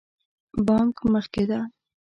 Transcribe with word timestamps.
بانک 0.65 0.95
مخکې 1.13 1.43
ده 1.49 1.59